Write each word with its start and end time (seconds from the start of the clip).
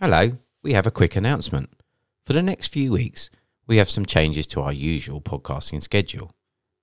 Hello, 0.00 0.38
we 0.62 0.74
have 0.74 0.86
a 0.86 0.92
quick 0.92 1.16
announcement. 1.16 1.70
For 2.24 2.32
the 2.32 2.40
next 2.40 2.68
few 2.68 2.92
weeks, 2.92 3.30
we 3.66 3.78
have 3.78 3.90
some 3.90 4.06
changes 4.06 4.46
to 4.46 4.60
our 4.60 4.72
usual 4.72 5.20
podcasting 5.20 5.82
schedule. 5.82 6.30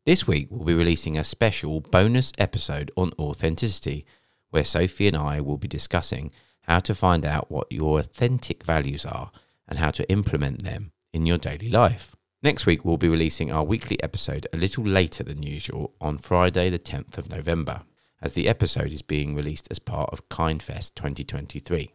This 0.05 0.27
week, 0.27 0.49
we'll 0.49 0.65
be 0.65 0.73
releasing 0.73 1.17
a 1.17 1.23
special 1.23 1.79
bonus 1.79 2.33
episode 2.37 2.91
on 2.97 3.13
authenticity, 3.17 4.05
where 4.49 4.65
Sophie 4.65 5.07
and 5.07 5.15
I 5.15 5.39
will 5.39 5.55
be 5.57 5.69
discussing 5.69 6.33
how 6.63 6.79
to 6.79 6.93
find 6.93 7.23
out 7.23 7.49
what 7.49 7.71
your 7.71 8.01
authentic 8.01 8.65
values 8.65 9.05
are 9.05 9.31
and 9.65 9.79
how 9.79 9.91
to 9.91 10.11
implement 10.11 10.63
them 10.63 10.91
in 11.13 11.25
your 11.25 11.37
daily 11.37 11.69
life. 11.69 12.17
Next 12.43 12.65
week, 12.65 12.83
we'll 12.83 12.97
be 12.97 13.07
releasing 13.07 13.49
our 13.49 13.63
weekly 13.63 13.97
episode 14.03 14.45
a 14.51 14.57
little 14.57 14.83
later 14.83 15.23
than 15.23 15.41
usual 15.41 15.93
on 16.01 16.17
Friday, 16.17 16.69
the 16.69 16.79
10th 16.79 17.17
of 17.17 17.29
November, 17.29 17.83
as 18.21 18.33
the 18.33 18.49
episode 18.49 18.91
is 18.91 19.01
being 19.01 19.35
released 19.35 19.69
as 19.71 19.79
part 19.79 20.09
of 20.11 20.27
Kindfest 20.27 20.95
2023. 20.95 21.93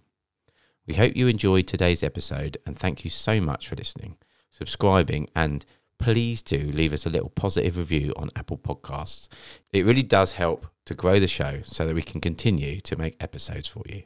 We 0.90 0.96
hope 0.96 1.14
you 1.14 1.28
enjoyed 1.28 1.68
today's 1.68 2.02
episode 2.02 2.58
and 2.66 2.76
thank 2.76 3.04
you 3.04 3.10
so 3.10 3.40
much 3.40 3.68
for 3.68 3.76
listening, 3.76 4.16
subscribing, 4.50 5.28
and 5.36 5.64
please 6.00 6.42
do 6.42 6.58
leave 6.58 6.92
us 6.92 7.06
a 7.06 7.10
little 7.10 7.28
positive 7.28 7.76
review 7.76 8.12
on 8.16 8.30
Apple 8.34 8.58
Podcasts. 8.58 9.28
It 9.72 9.86
really 9.86 10.02
does 10.02 10.32
help 10.32 10.66
to 10.86 10.94
grow 10.94 11.20
the 11.20 11.28
show 11.28 11.60
so 11.62 11.86
that 11.86 11.94
we 11.94 12.02
can 12.02 12.20
continue 12.20 12.80
to 12.80 12.96
make 12.96 13.14
episodes 13.22 13.68
for 13.68 13.84
you. 13.86 14.02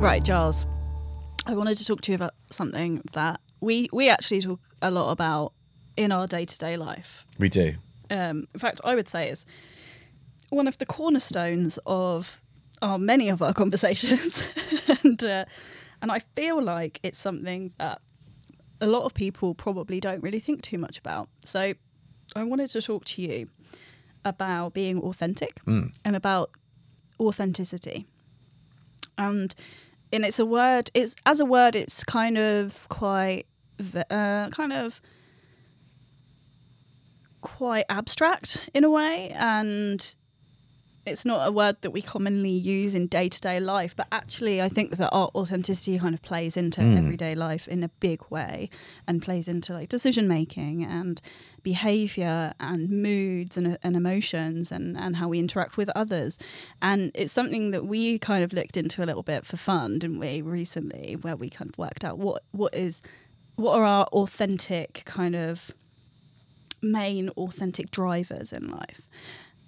Right, 0.00 0.22
Giles. 0.22 0.64
Wanted 1.66 1.78
to 1.78 1.84
talk 1.84 2.00
to 2.02 2.12
you 2.12 2.14
about 2.14 2.34
something 2.52 3.02
that 3.14 3.40
we 3.60 3.88
we 3.92 4.08
actually 4.08 4.40
talk 4.40 4.60
a 4.80 4.88
lot 4.88 5.10
about 5.10 5.52
in 5.96 6.12
our 6.12 6.28
day 6.28 6.44
to 6.44 6.58
day 6.58 6.76
life. 6.76 7.26
We 7.40 7.48
do. 7.48 7.74
Um, 8.08 8.46
in 8.54 8.60
fact, 8.60 8.80
I 8.84 8.94
would 8.94 9.08
say 9.08 9.28
is 9.28 9.44
one 10.50 10.68
of 10.68 10.78
the 10.78 10.86
cornerstones 10.86 11.76
of 11.84 12.40
our 12.82 13.00
many 13.00 13.28
of 13.30 13.42
our 13.42 13.52
conversations, 13.62 14.44
and 15.02 15.20
uh, 15.24 15.44
and 16.00 16.12
I 16.12 16.20
feel 16.36 16.62
like 16.62 17.00
it's 17.02 17.18
something 17.18 17.72
that 17.78 18.00
a 18.80 18.86
lot 18.86 19.02
of 19.02 19.12
people 19.14 19.52
probably 19.52 19.98
don't 19.98 20.22
really 20.22 20.38
think 20.38 20.62
too 20.62 20.78
much 20.78 20.98
about. 21.00 21.28
So, 21.42 21.74
I 22.36 22.44
wanted 22.44 22.70
to 22.70 22.80
talk 22.80 23.04
to 23.06 23.22
you 23.22 23.48
about 24.24 24.72
being 24.72 25.00
authentic 25.00 25.56
Mm. 25.64 25.92
and 26.04 26.14
about 26.14 26.52
authenticity. 27.18 28.06
And 29.18 29.52
and 30.12 30.24
it's 30.24 30.38
a 30.38 30.46
word. 30.46 30.90
It's 30.94 31.14
as 31.24 31.40
a 31.40 31.44
word. 31.44 31.74
It's 31.74 32.04
kind 32.04 32.38
of 32.38 32.88
quite, 32.88 33.46
uh, 34.10 34.48
kind 34.50 34.72
of 34.72 35.00
quite 37.40 37.84
abstract 37.88 38.68
in 38.74 38.84
a 38.84 38.90
way, 38.90 39.30
and 39.30 40.16
it's 41.06 41.24
not 41.24 41.46
a 41.46 41.52
word 41.52 41.76
that 41.82 41.92
we 41.92 42.02
commonly 42.02 42.50
use 42.50 42.94
in 42.94 43.06
day 43.06 43.28
to 43.28 43.40
day 43.40 43.60
life. 43.60 43.94
But 43.94 44.08
actually, 44.10 44.60
I 44.60 44.68
think 44.68 44.96
that 44.96 45.10
our 45.12 45.30
authenticity 45.34 45.98
kind 45.98 46.14
of 46.14 46.22
plays 46.22 46.56
into 46.56 46.80
Mm. 46.80 46.98
everyday 46.98 47.34
life 47.34 47.68
in 47.68 47.84
a 47.84 47.88
big 48.00 48.20
way, 48.30 48.68
and 49.06 49.22
plays 49.22 49.48
into 49.48 49.72
like 49.72 49.88
decision 49.88 50.26
making 50.28 50.84
and 50.84 51.20
behavior 51.62 52.52
and 52.60 52.88
moods 52.90 53.56
and, 53.56 53.78
and 53.82 53.96
emotions 53.96 54.70
and, 54.70 54.96
and 54.96 55.16
how 55.16 55.28
we 55.28 55.38
interact 55.38 55.76
with 55.76 55.90
others. 55.96 56.38
And 56.80 57.10
it's 57.14 57.32
something 57.32 57.70
that 57.72 57.86
we 57.86 58.18
kind 58.18 58.44
of 58.44 58.52
looked 58.52 58.76
into 58.76 59.02
a 59.02 59.06
little 59.06 59.24
bit 59.24 59.44
for 59.46 59.56
fun, 59.56 59.98
didn't 59.98 60.18
we, 60.18 60.42
recently, 60.42 61.16
where 61.22 61.36
we 61.36 61.50
kind 61.50 61.68
of 61.70 61.78
worked 61.78 62.04
out 62.04 62.18
what 62.18 62.42
what 62.52 62.74
is 62.74 63.02
what 63.56 63.74
are 63.74 63.84
our 63.84 64.04
authentic 64.06 65.02
kind 65.06 65.34
of 65.34 65.72
main 66.82 67.30
authentic 67.30 67.90
drivers 67.90 68.52
in 68.52 68.68
life. 68.68 69.08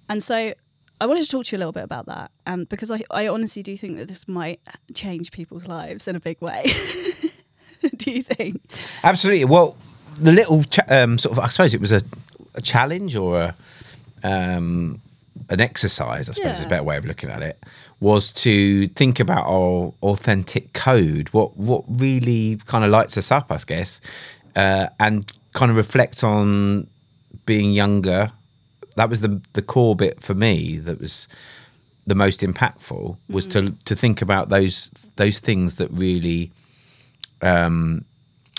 And 0.07 0.23
so 0.23 0.53
I 1.01 1.05
wanted 1.05 1.23
to 1.23 1.29
talk 1.29 1.45
to 1.45 1.55
you 1.55 1.57
a 1.57 1.59
little 1.59 1.71
bit 1.71 1.83
about 1.83 2.07
that. 2.07 2.31
And 2.45 2.67
because 2.67 2.91
I, 2.91 3.01
I 3.11 3.27
honestly 3.27 3.63
do 3.63 3.75
think 3.77 3.97
that 3.97 4.07
this 4.07 4.27
might 4.27 4.59
change 4.93 5.31
people's 5.31 5.65
lives 5.65 6.07
in 6.07 6.15
a 6.15 6.19
big 6.19 6.41
way. 6.41 6.71
do 7.95 8.11
you 8.11 8.23
think? 8.23 8.61
Absolutely. 9.03 9.45
Well, 9.45 9.77
the 10.17 10.31
little 10.31 10.63
cha- 10.63 10.83
um, 10.89 11.17
sort 11.17 11.37
of, 11.37 11.43
I 11.43 11.47
suppose 11.47 11.73
it 11.73 11.81
was 11.81 11.91
a, 11.91 12.01
a 12.55 12.61
challenge 12.61 13.15
or 13.15 13.41
a, 13.41 13.55
um, 14.23 15.01
an 15.49 15.61
exercise, 15.61 16.29
I 16.29 16.33
suppose 16.33 16.59
is 16.59 16.65
a 16.65 16.67
better 16.67 16.83
way 16.83 16.97
of 16.97 17.05
looking 17.05 17.29
at 17.29 17.41
it, 17.41 17.63
was 17.99 18.31
to 18.33 18.87
think 18.89 19.19
about 19.19 19.45
our 19.45 19.93
authentic 20.03 20.73
code, 20.73 21.29
what 21.29 21.57
what 21.57 21.83
really 21.87 22.57
kind 22.65 22.83
of 22.83 22.91
lights 22.91 23.17
us 23.17 23.31
up, 23.31 23.51
I 23.51 23.57
guess, 23.65 24.01
uh, 24.55 24.87
and 24.99 25.31
kind 25.53 25.71
of 25.71 25.77
reflect 25.77 26.23
on 26.23 26.87
being 27.45 27.71
younger. 27.71 28.31
That 28.95 29.09
was 29.09 29.21
the 29.21 29.41
the 29.53 29.61
core 29.61 29.95
bit 29.95 30.21
for 30.21 30.33
me. 30.33 30.77
That 30.77 30.99
was 30.99 31.27
the 32.07 32.15
most 32.15 32.41
impactful 32.41 33.17
was 33.29 33.45
to 33.45 33.71
to 33.85 33.95
think 33.95 34.21
about 34.21 34.49
those 34.49 34.91
those 35.15 35.39
things 35.39 35.75
that 35.75 35.89
really 35.91 36.51
um, 37.41 38.03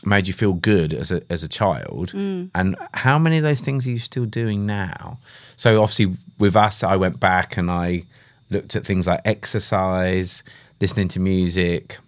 made 0.04 0.26
you 0.28 0.32
feel 0.32 0.52
good 0.54 0.94
as 0.94 1.10
a 1.10 1.22
as 1.30 1.42
a 1.42 1.48
child, 1.48 2.12
and 2.54 2.76
how 2.94 3.18
many 3.18 3.38
of 3.38 3.42
those 3.42 3.60
things 3.60 3.86
are 3.86 3.90
you 3.90 3.98
still 3.98 4.24
doing 4.26 4.66
now? 4.66 5.18
So 5.56 5.82
obviously, 5.82 6.14
with 6.38 6.56
us, 6.56 6.82
I 6.82 6.96
went 6.96 7.20
back 7.20 7.56
and 7.56 7.70
I 7.70 8.04
looked 8.50 8.76
at 8.76 8.86
things 8.86 9.06
like 9.06 9.20
exercise, 9.24 10.42
listening 10.80 11.08
to 11.08 11.20
music, 11.20 11.98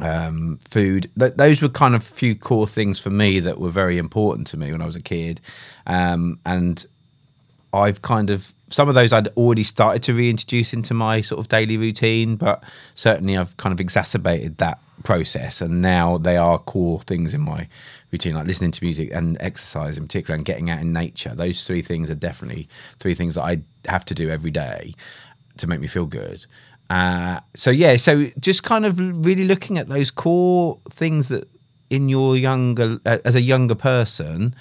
um, 0.00 0.58
food. 0.70 1.10
Th- 1.18 1.34
those 1.34 1.60
were 1.62 1.68
kind 1.68 1.94
of 1.94 2.04
few 2.04 2.34
core 2.34 2.66
things 2.68 2.98
for 3.00 3.10
me 3.10 3.40
that 3.40 3.58
were 3.58 3.70
very 3.70 3.98
important 3.98 4.46
to 4.48 4.56
me 4.56 4.70
when 4.72 4.82
I 4.82 4.86
was 4.86 4.96
a 4.96 5.02
kid, 5.02 5.40
um, 5.86 6.38
and 6.44 6.86
I've 7.74 8.02
kind 8.02 8.30
of 8.30 8.54
some 8.70 8.88
of 8.88 8.94
those 8.94 9.12
I'd 9.12 9.28
already 9.36 9.62
started 9.62 10.02
to 10.04 10.14
reintroduce 10.14 10.72
into 10.72 10.94
my 10.94 11.20
sort 11.20 11.38
of 11.38 11.48
daily 11.48 11.76
routine, 11.76 12.36
but 12.36 12.64
certainly 12.94 13.36
I've 13.36 13.56
kind 13.56 13.72
of 13.72 13.80
exacerbated 13.80 14.58
that 14.58 14.80
process, 15.04 15.60
and 15.60 15.82
now 15.82 16.18
they 16.18 16.36
are 16.36 16.58
core 16.58 17.00
things 17.02 17.34
in 17.34 17.40
my 17.40 17.68
routine, 18.10 18.34
like 18.34 18.46
listening 18.46 18.70
to 18.72 18.84
music 18.84 19.10
and 19.12 19.36
exercise 19.40 19.96
in 19.96 20.04
particular, 20.04 20.34
and 20.34 20.44
getting 20.44 20.70
out 20.70 20.80
in 20.80 20.92
nature. 20.92 21.34
Those 21.34 21.62
three 21.62 21.82
things 21.82 22.10
are 22.10 22.14
definitely 22.14 22.68
three 23.00 23.14
things 23.14 23.34
that 23.34 23.42
I 23.42 23.62
have 23.86 24.04
to 24.06 24.14
do 24.14 24.30
every 24.30 24.50
day 24.50 24.94
to 25.58 25.66
make 25.66 25.80
me 25.80 25.86
feel 25.86 26.06
good. 26.06 26.44
Uh, 26.90 27.40
so 27.54 27.70
yeah, 27.70 27.96
so 27.96 28.26
just 28.40 28.62
kind 28.62 28.84
of 28.86 28.98
really 28.98 29.44
looking 29.44 29.78
at 29.78 29.88
those 29.88 30.10
core 30.10 30.78
things 30.90 31.28
that 31.28 31.48
in 31.90 32.08
your 32.08 32.36
younger 32.36 32.98
uh, 33.06 33.18
as 33.24 33.34
a 33.34 33.40
younger 33.40 33.74
person 33.74 34.54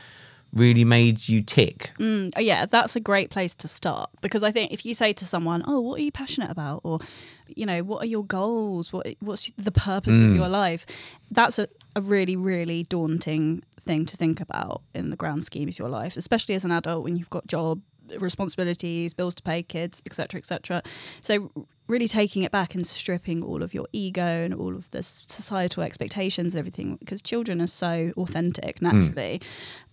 really 0.54 0.84
made 0.84 1.28
you 1.28 1.42
tick. 1.42 1.92
Mm, 2.00 2.32
oh, 2.36 2.40
yeah, 2.40 2.66
that's 2.66 2.96
a 2.96 3.00
great 3.00 3.30
place 3.30 3.56
to 3.58 3.68
start 3.68 4.10
because 4.22 4.44
I 4.44 4.52
think 4.52 4.72
if 4.72 4.86
you 4.86 4.94
say 4.94 5.14
to 5.14 5.26
someone, 5.26 5.64
"Oh, 5.68 5.80
what 5.82 6.00
are 6.00 6.04
you 6.04 6.12
passionate 6.12 6.52
about?" 6.52 6.82
or 6.84 7.00
you 7.48 7.66
know, 7.66 7.84
"What 7.84 8.04
are 8.04 8.08
your 8.08 8.24
goals? 8.24 8.94
What 8.94 9.08
what's 9.20 9.52
the 9.58 9.72
purpose 9.72 10.16
of 10.16 10.36
your 10.36 10.50
life?" 10.50 10.86
That's 11.32 11.60
a, 11.60 11.68
a 11.96 12.02
really 12.02 12.36
really 12.36 12.84
daunting 12.84 13.64
thing 13.80 14.06
to 14.06 14.18
think 14.18 14.40
about 14.40 14.82
in 14.94 15.10
the 15.10 15.16
grand 15.16 15.44
scheme 15.44 15.68
of 15.68 15.78
your 15.78 15.90
life, 15.90 16.16
especially 16.16 16.56
as 16.56 16.64
an 16.64 16.72
adult 16.72 17.04
when 17.04 17.16
you've 17.16 17.30
got 17.30 17.48
job 17.48 17.82
responsibilities, 18.20 19.14
bills 19.14 19.36
to 19.36 19.44
pay, 19.44 19.64
kids, 19.64 20.02
etc., 20.06 20.38
etc. 20.38 20.84
So 21.22 21.52
really 21.88 22.08
taking 22.08 22.44
it 22.44 22.52
back 22.52 22.76
and 22.76 22.88
stripping 22.88 23.44
all 23.44 23.62
of 23.62 23.74
your 23.74 23.88
ego 23.92 24.22
and 24.22 24.54
all 24.54 24.74
of 24.76 24.90
the 24.92 25.04
societal 25.04 25.84
expectations 25.84 26.56
and 26.56 26.60
everything 26.60 26.96
because 26.98 27.22
children 27.22 27.62
are 27.62 27.68
so 27.68 28.12
authentic 28.18 28.82
naturally. 28.82 29.42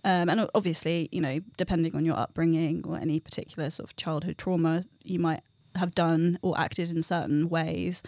Um, 0.03 0.29
and 0.29 0.49
obviously 0.55 1.09
you 1.11 1.21
know 1.21 1.39
depending 1.57 1.95
on 1.95 2.05
your 2.05 2.17
upbringing 2.17 2.83
or 2.87 2.97
any 2.97 3.19
particular 3.19 3.69
sort 3.69 3.89
of 3.89 3.95
childhood 3.95 4.37
trauma 4.37 4.85
you 5.03 5.19
might 5.19 5.41
have 5.75 5.93
done 5.93 6.39
or 6.41 6.59
acted 6.59 6.91
in 6.91 7.01
certain 7.01 7.49
ways 7.49 8.01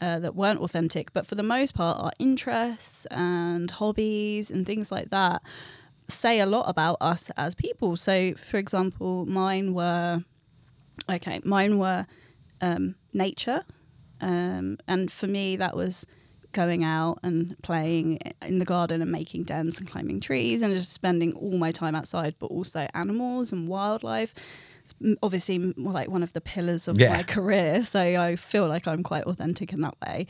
uh, 0.00 0.18
that 0.18 0.34
weren't 0.34 0.60
authentic. 0.60 1.12
But 1.12 1.26
for 1.26 1.34
the 1.34 1.42
most 1.42 1.74
part 1.74 1.98
our 1.98 2.12
interests 2.18 3.06
and 3.06 3.70
hobbies 3.70 4.50
and 4.50 4.66
things 4.66 4.92
like 4.92 5.08
that 5.10 5.42
say 6.08 6.40
a 6.40 6.46
lot 6.46 6.68
about 6.68 6.98
us 7.00 7.30
as 7.38 7.54
people. 7.54 7.96
So 7.96 8.34
for 8.34 8.58
example 8.58 9.24
mine 9.24 9.72
were 9.72 10.22
okay 11.08 11.40
mine 11.44 11.78
were 11.78 12.06
um, 12.62 12.94
nature. 13.12 13.64
Um, 14.20 14.78
and 14.86 15.10
for 15.10 15.26
me 15.26 15.56
that 15.56 15.76
was 15.76 16.06
going 16.52 16.84
out 16.84 17.18
and 17.22 17.56
playing 17.62 18.18
in 18.42 18.58
the 18.58 18.64
garden 18.64 19.02
and 19.02 19.10
making 19.10 19.42
dens 19.44 19.78
and 19.80 19.90
climbing 19.90 20.20
trees 20.20 20.62
and 20.62 20.72
just 20.76 20.92
spending 20.92 21.32
all 21.34 21.58
my 21.58 21.72
time 21.72 21.94
outside 21.94 22.34
but 22.38 22.46
also 22.46 22.86
animals 22.94 23.52
and 23.52 23.68
wildlife. 23.68 24.32
It's 24.84 24.94
obviously 25.22 25.58
like 25.76 26.08
one 26.08 26.22
of 26.22 26.32
the 26.34 26.40
pillars 26.40 26.88
of 26.88 27.00
Yeah. 27.00 27.16
my 27.16 27.22
career. 27.22 27.82
So 27.84 28.00
i 28.00 28.36
feel 28.36 28.68
like 28.68 28.86
i'm 28.86 29.02
quite 29.02 29.24
authentic 29.24 29.72
in 29.72 29.80
that 29.80 29.94
way. 30.06 30.26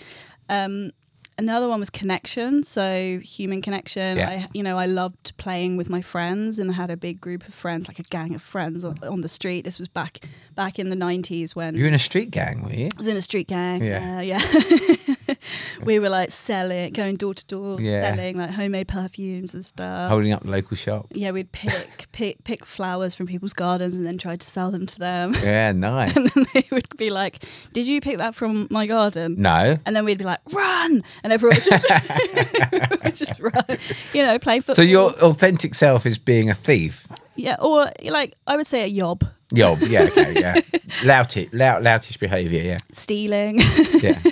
Um, 0.48 0.92
another 1.38 1.66
one 1.68 1.80
was 1.80 1.90
connection 1.90 2.62
so 2.62 3.18
human 3.22 3.62
connection 3.62 4.16
Yeah. 4.18 4.28
i 4.28 4.48
you 4.52 4.62
know 4.62 4.76
i 4.78 4.86
loved 4.86 5.36
playing 5.38 5.76
with 5.76 5.88
my 5.88 6.02
friends 6.02 6.58
and 6.58 6.70
i 6.70 6.74
had 6.74 6.90
a 6.90 6.96
big 6.96 7.20
group 7.20 7.46
of 7.48 7.54
friends 7.54 7.88
like 7.88 7.98
a 7.98 8.02
gang 8.04 8.34
of 8.34 8.42
friends 8.42 8.84
on, 8.84 8.98
on 9.02 9.22
the 9.22 9.28
street 9.28 9.64
this 9.64 9.78
was 9.78 9.88
back 9.88 10.20
back 10.54 10.78
in 10.78 10.90
the 10.90 10.96
90s 10.96 11.54
when 11.54 11.74
you 11.74 11.82
were 11.82 11.88
in 11.88 11.94
a 11.94 11.98
street 11.98 12.30
gang, 12.30 12.62
were 12.62 12.72
you? 12.72 12.86
I 12.86 12.98
was 12.98 13.06
in 13.06 13.16
a 13.16 13.22
street 13.22 13.48
gang. 13.48 13.82
Yeah. 13.82 14.20
Yeah, 14.20 14.40
yeah. 14.42 15.14
we 15.84 15.98
were 15.98 16.08
like 16.08 16.30
selling, 16.30 16.92
going 16.92 17.16
door 17.16 17.34
to 17.34 17.46
door, 17.46 17.80
Yeah. 17.80 18.00
selling 18.14 18.38
like 18.38 18.50
homemade 18.50 18.88
perfumes 18.88 19.54
and 19.54 19.64
stuff. 19.64 20.10
Holding 20.10 20.32
up 20.32 20.42
the 20.42 20.50
local 20.50 20.76
shop. 20.76 21.06
yeah, 21.12 21.30
we'd 21.30 21.52
pick 21.52 22.06
pick 22.12 22.42
pick 22.44 22.64
flowers 22.64 23.14
from 23.14 23.26
people's 23.26 23.52
gardens 23.52 23.94
and 23.96 24.06
then 24.06 24.18
try 24.18 24.36
to 24.36 24.46
sell 24.46 24.70
them 24.70 24.86
to 24.86 24.98
them. 24.98 25.34
Yeah, 25.42 25.72
nice. 25.76 26.14
and 26.16 26.28
then 26.30 26.46
they 26.54 26.66
would 26.70 26.88
be 26.96 27.10
like, 27.10 27.44
"Did 27.72 27.86
you 27.86 28.00
pick 28.00 28.18
that 28.18 28.34
from 28.34 28.66
my 28.70 28.86
garden?" 28.86 29.36
no. 29.38 29.78
And 29.86 29.94
then 29.96 30.04
we'd 30.04 30.18
be 30.18 30.24
like, 30.24 30.40
"Run!" 30.52 31.02
And 31.24 31.32
everyone 31.32 31.56
would 31.56 31.64
just, 31.64 33.02
would 33.04 33.14
just 33.16 33.40
run. 33.40 33.78
You 34.12 34.22
know, 34.24 34.38
play 34.38 34.60
football. 34.60 34.76
So 34.76 34.82
your 34.82 35.10
authentic 35.22 35.74
self 35.74 36.06
is 36.06 36.18
being 36.18 36.50
a 36.50 36.54
thief. 36.54 37.06
yeah, 37.36 37.56
or 37.58 37.90
like 38.04 38.34
I 38.46 38.56
would 38.56 38.66
say 38.66 38.82
a 38.82 38.86
yob, 38.86 39.24
Yob, 39.54 39.80
yeah, 39.82 40.04
okay, 40.04 40.40
yeah. 40.40 40.54
Loutish, 41.02 41.48
lout, 41.52 41.82
loutish 41.82 42.18
behaviour, 42.18 42.62
yeah. 42.62 42.78
stealing. 42.92 43.60
Yeah. 44.00 44.20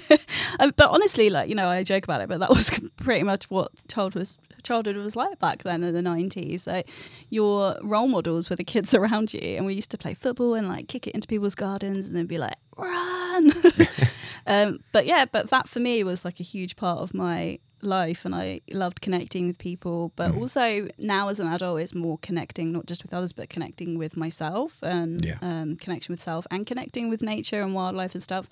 Um, 0.59 0.75
but 0.77 0.91
honestly, 0.91 1.31
like 1.31 1.49
you 1.49 1.55
know, 1.55 1.69
I 1.69 1.83
joke 1.85 2.05
about 2.05 2.21
it, 2.21 2.29
but 2.29 2.41
that 2.41 2.51
was 2.51 2.71
pretty 2.97 3.23
much 3.23 3.49
what 3.51 3.71
child 3.89 4.15
was 4.15 4.37
childhood 4.63 4.97
was 4.97 5.17
like 5.17 5.39
back 5.39 5.63
then 5.63 5.83
in 5.83 5.95
the 5.95 6.03
nineties. 6.03 6.67
Like 6.67 6.91
your 7.31 7.79
role 7.83 8.09
models 8.09 8.51
were 8.51 8.57
the 8.57 8.65
kids 8.65 8.93
around 8.93 9.33
you, 9.33 9.41
and 9.41 9.65
we 9.65 9.75
used 9.75 9.91
to 9.93 9.99
play 9.99 10.13
football 10.13 10.55
and 10.55 10.69
like 10.69 10.89
kick 10.89 11.07
it 11.07 11.15
into 11.15 11.27
people's 11.29 11.55
gardens, 11.55 12.09
and 12.09 12.17
then 12.17 12.27
be 12.27 12.37
like, 12.37 12.57
"Run!" 12.81 13.53
um, 14.47 14.81
but 14.93 15.07
yeah, 15.07 15.25
but 15.31 15.51
that 15.51 15.69
for 15.69 15.81
me 15.81 16.03
was 16.05 16.25
like 16.25 16.41
a 16.41 16.45
huge 16.45 16.77
part 16.77 16.99
of 17.01 17.15
my 17.15 17.59
life, 17.83 18.27
and 18.27 18.35
I 18.35 18.61
loved 18.71 19.01
connecting 19.01 19.47
with 19.47 19.57
people. 19.59 20.13
But 20.15 20.35
also 20.35 20.89
now 20.99 21.29
as 21.29 21.41
an 21.41 21.47
adult, 21.47 21.81
it's 21.81 21.95
more 21.95 22.19
connecting 22.19 22.73
not 22.73 22.85
just 22.87 23.03
with 23.03 23.15
others, 23.15 23.33
but 23.33 23.49
connecting 23.49 23.97
with 23.97 24.17
myself 24.19 24.77
and 24.83 25.25
Yeah. 25.25 25.39
um, 25.41 25.77
connection 25.77 26.13
with 26.13 26.21
self 26.23 26.47
and 26.51 26.67
connecting 26.67 27.09
with 27.09 27.23
nature 27.23 27.63
and 27.63 27.75
wildlife 27.75 28.13
and 28.15 28.23
stuff 28.23 28.49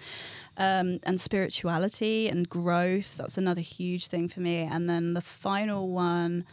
um, 0.56 0.98
and 1.02 1.20
spirituality 1.20 2.26
and 2.28 2.48
growth. 2.48 3.18
That's 3.18 3.36
another 3.36 3.60
huge 3.60 4.06
thing 4.06 4.28
for 4.28 4.40
me. 4.40 4.58
And 4.62 4.88
then 4.88 5.12
the 5.12 5.20
final 5.20 5.88
one 5.90 6.44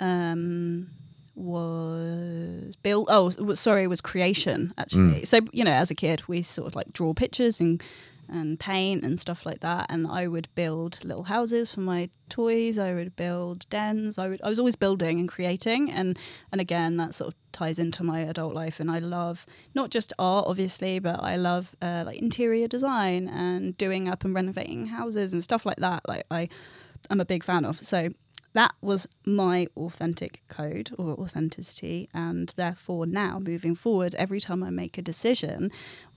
um, 0.00 0.90
was 1.38 2.76
build. 2.76 3.08
Oh, 3.10 3.30
w- 3.30 3.54
sorry, 3.54 3.86
was 3.86 4.00
creation 4.00 4.72
actually. 4.76 5.24
So 5.24 5.40
you 5.52 5.64
know, 5.64 5.72
as 5.72 5.90
a 5.90 5.94
kid, 5.94 6.22
we 6.28 6.42
sort 6.42 6.66
of 6.66 6.74
like 6.74 6.92
draw 6.92 7.14
pictures 7.14 7.60
and 7.60 7.82
and 8.30 8.60
paint 8.60 9.04
and 9.04 9.18
stuff 9.18 9.46
like 9.46 9.60
that. 9.60 9.86
And 9.88 10.06
I 10.06 10.26
would 10.26 10.48
build 10.54 11.02
little 11.02 11.24
houses 11.24 11.72
for 11.72 11.80
my 11.80 12.10
toys. 12.28 12.78
I 12.78 12.92
would 12.92 13.16
build 13.16 13.66
dens. 13.70 14.18
I 14.18 14.28
would. 14.28 14.40
I 14.42 14.48
was 14.48 14.58
always 14.58 14.76
building 14.76 15.18
and 15.18 15.28
creating. 15.28 15.90
And 15.90 16.18
and 16.52 16.60
again, 16.60 16.96
that 16.98 17.14
sort 17.14 17.28
of 17.28 17.34
ties 17.52 17.78
into 17.78 18.02
my 18.04 18.20
adult 18.20 18.54
life. 18.54 18.80
And 18.80 18.90
I 18.90 18.98
love 18.98 19.46
not 19.74 19.90
just 19.90 20.12
art, 20.18 20.46
obviously, 20.46 20.98
but 20.98 21.22
I 21.22 21.36
love 21.36 21.74
uh, 21.80 22.02
like 22.06 22.18
interior 22.18 22.68
design 22.68 23.28
and 23.28 23.76
doing 23.78 24.08
up 24.08 24.24
and 24.24 24.34
renovating 24.34 24.86
houses 24.86 25.32
and 25.32 25.42
stuff 25.42 25.64
like 25.64 25.78
that. 25.78 26.06
Like 26.06 26.24
I, 26.30 26.48
I'm 27.08 27.20
a 27.20 27.24
big 27.24 27.42
fan 27.44 27.64
of. 27.64 27.78
So 27.80 28.10
that 28.54 28.74
was 28.80 29.06
my 29.24 29.66
authentic 29.76 30.42
code 30.48 30.90
or 30.98 31.12
authenticity 31.20 32.08
and 32.14 32.52
therefore 32.56 33.06
now 33.06 33.38
moving 33.38 33.74
forward 33.74 34.14
every 34.16 34.40
time 34.40 34.62
i 34.62 34.70
make 34.70 34.98
a 34.98 35.02
decision 35.02 35.70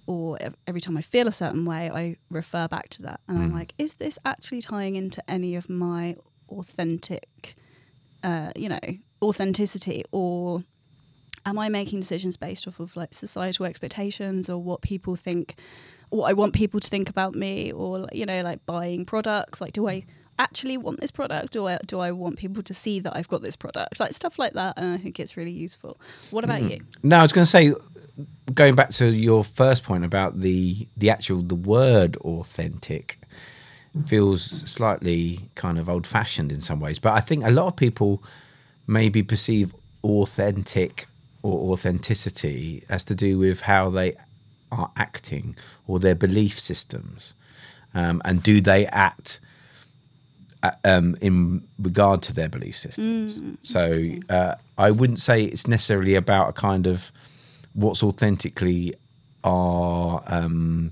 or 0.07 0.37
every 0.65 0.81
time 0.81 0.97
i 0.97 1.01
feel 1.01 1.27
a 1.27 1.31
certain 1.31 1.65
way 1.65 1.89
i 1.91 2.15
refer 2.29 2.67
back 2.67 2.89
to 2.89 3.01
that. 3.01 3.19
And 3.27 3.37
i'm 3.37 3.53
like 3.53 3.73
is 3.77 3.95
this 3.95 4.17
actually 4.25 4.61
tying 4.61 4.95
into 4.95 5.21
any 5.29 5.55
of 5.55 5.69
my 5.69 6.15
authentic 6.49 7.55
uh, 8.23 8.51
you 8.55 8.69
know 8.69 8.79
authenticity? 9.21 10.03
Or 10.11 10.63
am 11.45 11.59
I 11.59 11.69
making 11.69 11.99
decisions 11.99 12.37
based 12.37 12.67
off 12.67 12.79
of 12.79 12.95
like 12.95 13.13
societal 13.13 13.65
expectations 13.65 14.49
or 14.49 14.57
what 14.57 14.81
people 14.81 15.15
think, 15.15 15.55
what 16.09 16.29
I 16.29 16.33
want 16.33 16.53
people 16.53 16.79
to 16.79 16.89
think 16.89 17.09
about 17.09 17.35
me, 17.35 17.71
or 17.71 18.07
you 18.11 18.25
know, 18.25 18.41
like 18.41 18.65
buying 18.65 19.05
products? 19.05 19.61
Like, 19.61 19.73
do 19.73 19.87
I 19.87 20.05
actually 20.41 20.77
want 20.77 20.99
this 20.99 21.11
product, 21.11 21.55
or 21.55 21.77
do 21.85 21.99
I 21.99 22.11
want 22.11 22.37
people 22.37 22.63
to 22.63 22.73
see 22.73 22.99
that 22.99 23.15
I've 23.15 23.27
got 23.27 23.41
this 23.41 23.55
product? 23.55 23.99
Like 23.99 24.13
stuff 24.13 24.39
like 24.39 24.53
that, 24.53 24.73
and 24.77 24.93
I 24.93 24.97
think 24.97 25.19
it's 25.19 25.37
really 25.37 25.51
useful. 25.51 25.99
What 26.31 26.43
about 26.43 26.63
you? 26.63 26.81
No, 27.03 27.19
I 27.19 27.21
was 27.21 27.31
going 27.31 27.45
to 27.45 27.51
say, 27.51 27.73
going 28.53 28.75
back 28.75 28.89
to 28.91 29.05
your 29.05 29.43
first 29.43 29.83
point 29.83 30.03
about 30.03 30.41
the 30.41 30.87
the 30.97 31.09
actual 31.09 31.41
the 31.43 31.55
word 31.55 32.17
authentic 32.17 33.19
feels 34.07 34.41
slightly 34.43 35.39
kind 35.55 35.77
of 35.77 35.87
old 35.89 36.07
fashioned 36.07 36.51
in 36.51 36.61
some 36.61 36.79
ways, 36.79 36.97
but 36.97 37.13
I 37.13 37.21
think 37.21 37.45
a 37.45 37.51
lot 37.51 37.67
of 37.67 37.75
people 37.75 38.23
maybe 38.87 39.21
perceive 39.21 39.75
authentic 40.03 41.07
or 41.43 41.71
authenticity 41.71 42.83
as 42.89 43.03
to 43.03 43.15
do 43.15 43.37
with 43.37 43.61
how 43.61 43.89
they 43.89 44.15
are 44.71 44.89
acting 44.95 45.55
or 45.87 45.99
their 45.99 46.15
belief 46.15 46.59
systems, 46.59 47.33
um, 47.93 48.21
and 48.25 48.41
do 48.41 48.59
they 48.61 48.87
act 48.87 49.39
um, 50.83 51.15
in 51.21 51.67
regard 51.79 52.21
to 52.23 52.33
their 52.33 52.49
belief 52.49 52.77
systems. 52.77 53.41
so 53.61 54.03
uh, 54.29 54.55
I 54.77 54.91
wouldn't 54.91 55.19
say 55.19 55.43
it's 55.43 55.67
necessarily 55.67 56.15
about 56.15 56.49
a 56.49 56.53
kind 56.53 56.87
of 56.87 57.11
what's 57.73 58.03
authentically 58.03 58.93
our 59.43 60.23
um, 60.27 60.91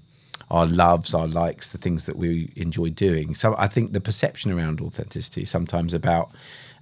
our 0.50 0.66
loves, 0.66 1.13
our 1.13 1.27
likes, 1.27 1.69
the 1.69 1.77
things 1.77 2.06
that 2.07 2.16
we 2.16 2.51
enjoy 2.56 2.89
doing. 2.89 3.36
So 3.36 3.56
I 3.57 3.68
think 3.68 3.94
the 3.94 4.01
perception 4.01 4.51
around 4.51 4.81
authenticity 4.81 5.44
is 5.44 5.50
sometimes 5.50 5.94
about 5.94 6.31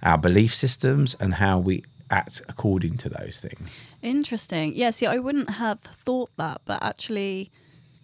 our 0.02 0.16
belief 0.16 0.54
systems 0.54 1.14
and 1.20 1.34
how 1.34 1.58
we 1.58 1.84
act 2.10 2.40
according 2.48 2.96
to 2.98 3.10
those 3.10 3.40
things. 3.40 3.70
Interesting. 4.00 4.74
Yeah, 4.74 4.90
see, 4.90 5.06
I 5.06 5.18
wouldn't 5.18 5.50
have 5.50 5.80
thought 5.80 6.30
that, 6.38 6.62
but 6.64 6.82
actually, 6.82 7.50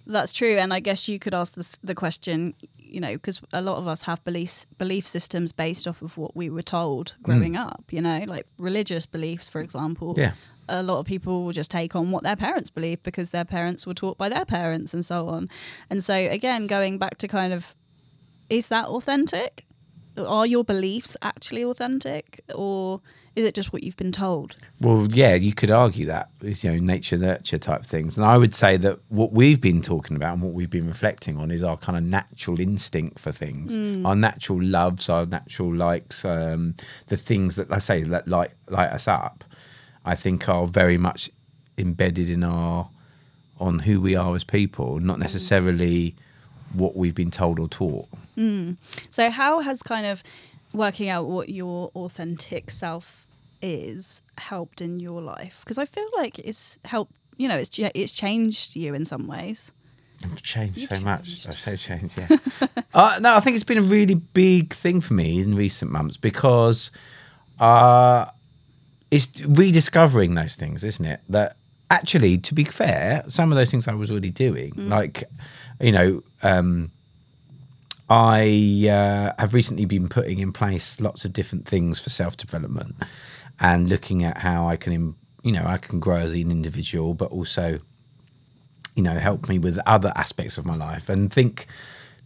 that's 0.07 0.33
true. 0.33 0.57
And 0.57 0.73
I 0.73 0.81
guess 0.81 1.09
you 1.09 1.19
could 1.19 1.35
ask 1.35 1.55
this, 1.55 1.79
the 1.83 1.95
question, 1.95 2.55
you 2.79 3.01
know, 3.01 3.15
because 3.15 3.41
a 3.53 3.63
lot 3.63 3.79
of 3.79 3.89
us 3.89 4.03
have 4.03 4.23
beliefs, 4.25 4.67
belief 4.79 5.07
systems 5.07 5.53
based 5.53 5.89
off 5.89 6.03
of 6.03 6.17
what 6.17 6.37
we 6.37 6.51
were 6.51 6.63
told 6.63 7.15
mm. 7.19 7.23
growing 7.23 7.57
up, 7.57 7.85
you 7.91 8.01
know, 8.01 8.25
like 8.27 8.47
religious 8.59 9.07
beliefs, 9.07 9.49
for 9.49 9.61
example. 9.61 10.15
Yeah. 10.17 10.33
A 10.69 10.83
lot 10.83 10.99
of 10.99 11.07
people 11.07 11.45
will 11.45 11.53
just 11.53 11.71
take 11.71 11.95
on 11.95 12.11
what 12.11 12.23
their 12.23 12.37
parents 12.37 12.71
believe 12.71 13.03
because 13.03 13.31
their 13.31 13.45
parents 13.45 13.87
were 13.87 13.95
taught 13.95 14.17
by 14.17 14.29
their 14.29 14.47
parents 14.47 14.95
and 14.95 15.05
so 15.05 15.29
on. 15.29 15.51
And 15.91 16.03
so, 16.03 16.15
again, 16.15 16.67
going 16.67 16.97
back 16.99 17.19
to 17.19 17.29
kind 17.29 17.53
of, 17.53 17.75
is 18.49 18.69
that 18.69 18.87
authentic? 18.87 19.67
Are 20.17 20.47
your 20.47 20.65
beliefs 20.65 21.17
actually 21.23 21.65
authentic? 21.65 22.41
Or 22.55 23.01
is 23.37 23.45
it 23.45 23.55
just 23.55 23.73
what 23.73 23.83
you've 23.83 23.97
been 23.97 24.13
told? 24.13 24.55
Well, 24.81 25.09
yeah, 25.11 25.35
you 25.35 25.53
could 25.55 25.71
argue 25.71 26.07
that 26.07 26.31
you 26.41 26.71
know 26.71 26.79
nature 26.79 27.19
nurture 27.19 27.59
type 27.59 27.85
things, 27.85 28.17
and 28.17 28.25
I 28.25 28.39
would 28.39 28.55
say 28.55 28.77
that 28.77 29.01
what 29.09 29.33
we've 29.33 29.61
been 29.61 29.83
talking 29.83 30.17
about 30.17 30.35
and 30.35 30.43
what 30.43 30.53
we've 30.53 30.71
been 30.71 30.87
reflecting 30.87 31.37
on 31.37 31.51
is 31.51 31.65
our 31.65 31.77
kind 31.77 31.99
of 31.99 32.05
natural 32.05 32.61
instinct 32.61 33.19
for 33.19 33.33
things, 33.33 33.75
our 34.07 34.15
natural 34.15 34.63
loves, 34.63 35.09
our 35.09 35.27
natural 35.27 35.75
likes, 35.75 36.25
um, 36.25 36.75
the 37.09 37.17
things 37.17 37.57
that 37.57 37.73
I 37.73 37.79
say 37.79 38.03
that 38.03 38.29
light 38.29 38.53
light 38.69 38.91
us 38.91 39.09
up. 39.09 39.45
I 40.05 40.15
think 40.15 40.49
are 40.49 40.67
very 40.67 40.99
much 40.99 41.31
embedded 41.79 42.31
in 42.31 42.45
our 42.45 42.89
on 43.59 43.81
who 43.81 44.01
we 44.01 44.15
are 44.15 44.35
as 44.35 44.45
people, 44.45 45.01
not 45.01 45.19
necessarily 45.19 46.15
what 46.73 46.97
we've 46.97 47.15
been 47.15 47.31
told 47.31 47.59
or 47.59 47.69
taught. 47.69 48.09
So, 49.09 49.31
how 49.31 49.61
has 49.61 49.83
kind 49.83 50.07
of 50.07 50.23
working 50.73 51.09
out 51.09 51.27
what 51.27 51.49
your 51.49 51.91
authentic 51.95 52.71
self 52.71 53.27
is 53.63 54.23
helped 54.39 54.81
in 54.81 55.01
your 55.01 55.21
life? 55.21 55.61
Because 55.65 55.79
I 55.79 55.85
feel 55.85 56.09
like 56.17 56.39
it's 56.39 56.79
helped. 56.85 57.13
You 57.37 57.49
know, 57.49 57.57
it's 57.57 57.71
it's 57.79 58.13
changed 58.13 58.77
you 58.77 58.95
in 58.95 59.05
some 59.05 59.27
ways. 59.27 59.73
I've 60.23 60.43
changed 60.43 60.79
You've 60.79 60.91
so 60.91 61.01
much. 61.01 61.47
I've 61.49 61.59
so 61.59 61.77
changed, 61.77 62.17
yeah. 62.17 62.29
uh, 62.95 63.19
no, 63.21 63.35
I 63.35 63.41
think 63.41 63.57
it's 63.57 63.65
been 63.65 63.79
a 63.79 63.83
really 63.83 64.15
big 64.15 64.73
thing 64.73 65.01
for 65.01 65.15
me 65.15 65.41
in 65.41 65.55
recent 65.55 65.91
months 65.91 66.17
because 66.17 66.91
uh, 67.59 68.27
it's 69.11 69.29
rediscovering 69.47 70.35
those 70.35 70.55
things, 70.55 70.83
isn't 70.85 71.05
it? 71.05 71.21
That 71.29 71.57
actually, 71.91 72.39
to 72.39 72.55
be 72.55 72.65
fair, 72.65 73.25
some 73.29 73.53
of 73.53 73.57
those 73.57 73.71
things 73.71 73.87
I 73.87 73.95
was 73.95 74.11
already 74.11 74.31
doing, 74.31 74.73
like, 74.89 75.25
you 75.81 75.93
know, 75.93 76.23
um, 76.43 76.91
I 78.09 78.89
uh, 78.91 79.33
have 79.41 79.55
recently 79.55 79.87
been 79.87 80.09
putting 80.09 80.39
in 80.39 80.53
place 80.53 81.01
lots 81.01 81.25
of 81.25 81.33
different 81.33 81.67
things 81.67 81.99
for 81.99 82.11
self 82.11 82.37
development 82.37 82.97
and 83.61 83.89
looking 83.89 84.25
at 84.25 84.39
how 84.39 84.69
I 84.69 84.77
can, 84.77 85.15
you 85.43 85.53
know, 85.53 85.65
I 85.65 85.79
can 85.79 86.01
grow 86.01 86.17
as 86.17 86.33
an 86.33 86.51
individual, 86.51 87.15
but 87.15 87.31
also 87.31 87.79
you 88.95 89.03
know 89.03 89.19
help 89.19 89.49
me 89.49 89.59
with 89.59 89.79
other 89.87 90.13
aspects 90.17 90.59
of 90.59 90.65
my 90.65 90.77
life 90.77 91.09
and 91.09 91.33
think 91.33 91.67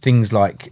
things 0.01 0.31
like 0.31 0.71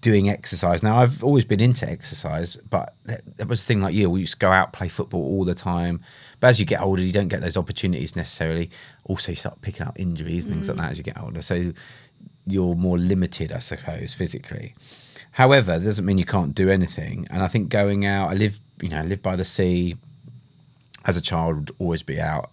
doing 0.00 0.30
exercise. 0.30 0.82
Now 0.82 0.96
i've 0.98 1.22
always 1.22 1.44
been 1.44 1.60
into 1.60 1.88
exercise 1.88 2.56
but 2.56 2.94
that 3.04 3.22
that 3.36 3.48
was 3.48 3.60
the 3.60 3.66
thing 3.66 3.80
like 3.80 3.94
you 3.94 4.08
we 4.08 4.20
used 4.20 4.34
to 4.34 4.38
go 4.38 4.50
out 4.50 4.72
play 4.72 4.88
football 4.88 5.22
all 5.22 5.44
the 5.44 5.54
time. 5.54 6.00
But 6.38 6.48
as 6.48 6.60
you 6.60 6.66
get 6.66 6.80
older 6.80 7.02
you 7.02 7.12
don't 7.12 7.28
get 7.28 7.40
those 7.40 7.56
opportunities 7.56 8.16
necessarily. 8.16 8.70
Also 9.04 9.32
you 9.32 9.36
start 9.36 9.60
picking 9.60 9.86
up 9.86 9.98
injuries 9.98 10.44
and 10.44 10.54
things 10.54 10.68
like 10.68 10.78
that 10.78 10.90
as 10.90 10.98
you 10.98 11.04
get 11.04 11.20
older. 11.20 11.42
So 11.42 11.72
you're 12.50 12.74
more 12.74 12.98
limited 12.98 13.52
i 13.52 13.58
suppose 13.58 14.14
physically. 14.14 14.74
However 15.32 15.74
it 15.74 15.84
doesn't 15.84 16.04
mean 16.04 16.18
you 16.18 16.24
can't 16.24 16.54
do 16.54 16.70
anything. 16.70 17.26
And 17.30 17.42
i 17.42 17.48
think 17.48 17.68
going 17.68 18.04
out 18.04 18.30
i 18.30 18.34
live 18.34 18.60
you 18.82 18.88
know 18.88 18.98
i 18.98 19.02
live 19.02 19.22
by 19.22 19.36
the 19.36 19.44
sea. 19.44 19.96
As 21.04 21.16
a 21.16 21.22
child 21.22 21.56
would 21.56 21.76
always 21.78 22.02
be 22.02 22.20
out 22.20 22.50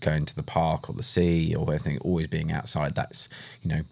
going 0.00 0.24
to 0.24 0.34
the 0.34 0.42
park 0.42 0.88
or 0.88 0.94
the 0.94 1.02
sea 1.02 1.54
or 1.54 1.68
anything, 1.70 1.98
always 1.98 2.28
being 2.28 2.52
outside. 2.52 2.94
That's 2.94 3.28
you 3.62 3.68
know 3.68 3.82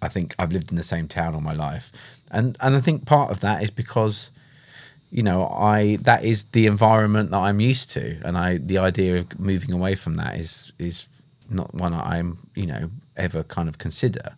I 0.00 0.08
think 0.08 0.34
I've 0.38 0.52
lived 0.52 0.70
in 0.70 0.76
the 0.76 0.82
same 0.82 1.06
town 1.06 1.34
all 1.34 1.40
my 1.40 1.54
life, 1.54 1.92
and 2.30 2.56
and 2.60 2.74
I 2.74 2.80
think 2.80 3.06
part 3.06 3.30
of 3.30 3.40
that 3.40 3.62
is 3.62 3.70
because 3.70 4.32
you 5.10 5.22
know 5.22 5.46
I 5.46 5.96
that 6.02 6.24
is 6.24 6.44
the 6.52 6.66
environment 6.66 7.30
that 7.30 7.38
I'm 7.38 7.60
used 7.60 7.90
to, 7.90 8.18
and 8.24 8.36
I 8.36 8.58
the 8.58 8.78
idea 8.78 9.18
of 9.18 9.38
moving 9.38 9.72
away 9.72 9.94
from 9.94 10.16
that 10.16 10.36
is 10.38 10.72
is 10.78 11.06
not 11.48 11.72
one 11.74 11.94
I'm 11.94 12.48
you 12.54 12.66
know 12.66 12.90
ever 13.16 13.44
kind 13.44 13.68
of 13.68 13.78
consider. 13.78 14.36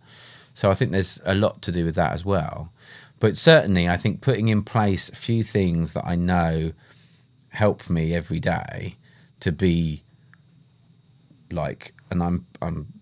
So 0.54 0.70
I 0.70 0.74
think 0.74 0.92
there's 0.92 1.20
a 1.24 1.34
lot 1.34 1.62
to 1.62 1.72
do 1.72 1.84
with 1.84 1.96
that 1.96 2.12
as 2.12 2.24
well. 2.24 2.72
But 3.20 3.36
certainly, 3.36 3.88
I 3.88 3.96
think 3.96 4.20
putting 4.20 4.48
in 4.48 4.62
place 4.62 5.08
a 5.08 5.16
few 5.16 5.42
things 5.42 5.92
that 5.92 6.04
I 6.06 6.14
know 6.14 6.72
help 7.48 7.88
me 7.88 8.14
every 8.14 8.40
day 8.40 8.96
to 9.40 9.52
be 9.52 10.02
like, 11.50 11.94
and 12.10 12.22
I'm 12.22 12.46
I'm 12.60 12.92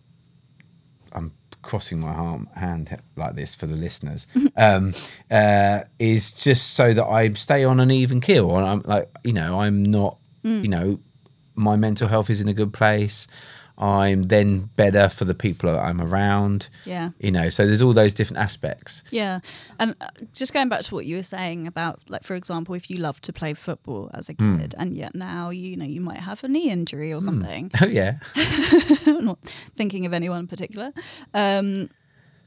I'm 1.12 1.32
crossing 1.62 2.00
my 2.00 2.08
arm, 2.08 2.48
hand 2.54 2.96
like 3.16 3.34
this 3.34 3.54
for 3.54 3.66
the 3.66 3.76
listeners, 3.76 4.26
um, 4.56 4.94
uh, 5.30 5.80
is 5.98 6.32
just 6.32 6.74
so 6.74 6.92
that 6.92 7.04
I 7.04 7.30
stay 7.32 7.64
on 7.64 7.80
an 7.80 7.90
even 7.90 8.20
keel. 8.20 8.56
And 8.56 8.66
I'm 8.66 8.82
like, 8.84 9.10
you 9.24 9.32
know, 9.32 9.60
I'm 9.60 9.82
not, 9.82 10.18
you 10.62 10.68
know, 10.68 11.00
my 11.54 11.76
mental 11.76 12.08
health 12.08 12.30
is 12.30 12.40
in 12.40 12.48
a 12.48 12.54
good 12.54 12.72
place. 12.72 13.26
I'm 13.78 14.24
then 14.24 14.70
better 14.76 15.08
for 15.08 15.24
the 15.24 15.34
people 15.34 15.72
that 15.72 15.78
I'm 15.80 16.00
around. 16.00 16.68
Yeah. 16.84 17.10
You 17.18 17.30
know, 17.30 17.48
so 17.48 17.66
there's 17.66 17.82
all 17.82 17.92
those 17.92 18.14
different 18.14 18.38
aspects. 18.42 19.02
Yeah, 19.10 19.40
and 19.78 19.94
uh, 20.00 20.08
just 20.32 20.52
going 20.52 20.68
back 20.68 20.82
to 20.82 20.94
what 20.94 21.06
you 21.06 21.16
were 21.16 21.22
saying 21.22 21.66
about, 21.66 22.00
like, 22.08 22.22
for 22.22 22.34
example, 22.34 22.74
if 22.74 22.90
you 22.90 22.96
loved 22.96 23.24
to 23.24 23.32
play 23.32 23.54
football 23.54 24.10
as 24.14 24.28
a 24.28 24.34
Hmm. 24.34 24.58
kid, 24.58 24.74
and 24.78 24.96
yet 24.96 25.14
now 25.14 25.50
you 25.50 25.76
know 25.76 25.84
you 25.86 26.00
might 26.00 26.20
have 26.20 26.44
a 26.44 26.48
knee 26.48 26.70
injury 26.70 27.12
or 27.12 27.20
something. 27.20 27.70
Oh 27.80 27.86
yeah. 27.86 28.18
I'm 29.06 29.24
not 29.24 29.38
thinking 29.76 30.06
of 30.06 30.12
anyone 30.12 30.40
in 30.40 30.46
particular. 30.48 30.92
Um, 31.34 31.90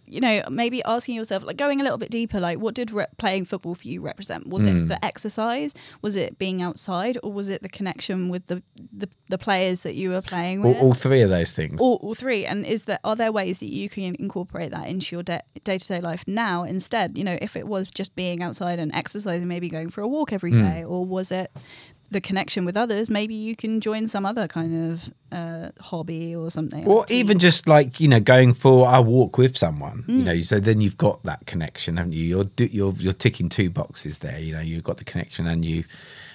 you 0.08 0.22
know, 0.22 0.44
maybe 0.50 0.84
asking 0.84 1.16
yourself, 1.16 1.44
like, 1.44 1.58
going 1.58 1.80
a 1.82 1.84
little 1.84 1.98
bit 1.98 2.10
deeper, 2.12 2.40
like, 2.40 2.60
what 2.60 2.76
did 2.76 2.92
re- 2.92 3.06
playing 3.18 3.46
football 3.46 3.76
for 3.76 3.88
you 3.88 4.02
represent? 4.02 4.48
Was 4.48 4.64
Hmm. 4.64 4.70
it 4.70 4.88
the 4.90 5.06
exercise? 5.06 5.74
Was 6.02 6.16
it 6.16 6.38
being 6.38 6.62
outside, 6.62 7.18
or 7.24 7.32
was 7.32 7.50
it 7.50 7.62
the 7.62 7.70
connection 7.70 8.30
with 8.30 8.48
the 8.48 8.62
the, 8.92 9.10
the 9.30 9.38
players 9.38 9.82
that 9.82 9.96
you 9.96 10.10
were 10.12 10.22
playing 10.22 10.62
with? 10.62 10.78
all 10.78 10.94
three 10.94 11.22
of 11.22 11.30
those 11.30 11.52
things. 11.54 11.80
all, 11.82 11.96
all 12.04 12.14
three 12.14 12.46
and 12.46 12.66
is 12.66 12.84
there 12.84 13.00
are 13.04 13.16
there 13.16 13.32
ways 13.32 13.58
that 13.60 13.72
you 13.74 13.90
can 13.90 14.16
incorporate 14.20 14.72
that 14.72 14.88
into 14.88 15.16
your 15.16 15.24
day 15.24 15.40
to 15.64 15.78
day 15.88 16.00
life 16.02 16.24
now 16.28 16.64
instead 16.64 17.18
you 17.18 17.24
know 17.24 17.38
if 17.42 17.56
it 17.56 17.68
was 17.68 17.88
just 17.88 18.16
being 18.16 18.44
outside 18.44 18.78
and 18.80 18.94
exercising 18.94 19.48
maybe 19.48 19.68
going 19.70 19.90
for 19.90 20.02
a 20.02 20.08
walk 20.08 20.32
every 20.32 20.52
Hmm. 20.52 20.62
day 20.64 20.84
or 20.84 21.04
was 21.06 21.32
it 21.32 21.52
the 22.12 22.22
connection 22.22 22.66
with 22.66 22.78
others 22.78 23.10
maybe 23.10 23.34
you 23.34 23.56
can 23.56 23.82
join 23.82 24.08
some 24.08 24.26
other 24.26 24.48
kind 24.48 24.92
of 24.92 25.14
uh, 25.32 25.70
hobby 25.82 26.36
or 26.36 26.50
something 26.52 26.86
or 26.88 27.06
even 27.10 27.40
just 27.40 27.68
like 27.68 28.00
you 28.00 28.08
know 28.08 28.20
going 28.20 28.54
for 28.54 28.88
a 28.94 29.02
walk 29.02 29.38
with 29.38 29.58
someone 29.58 30.04
you 30.08 30.16
Mm. 30.22 30.24
know 30.26 30.42
so 30.42 30.60
then 30.60 30.82
you've 30.82 30.98
got 30.98 31.22
that 31.24 31.46
connection 31.46 31.98
haven't 31.98 32.14
you 32.14 32.24
you're 32.24 32.46
you're 32.58 32.94
you're 32.98 33.14
ticking 33.14 33.50
two 33.50 33.70
boxes 33.70 34.20
there 34.20 34.40
you 34.40 34.54
know 34.54 34.62
you've 34.62 34.84
got 34.84 34.98
the 34.98 35.04
connection 35.04 35.48
and 35.48 35.66
you 35.66 35.84